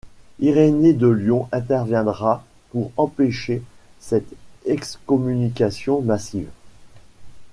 Irénée 0.39 0.93
de 0.93 1.05
Lyon 1.07 1.47
interviendra 1.51 2.43
pour 2.71 2.91
empêcher 2.97 3.61
cette 3.99 4.33
excommunication 4.65 6.01
massive. 6.01 6.49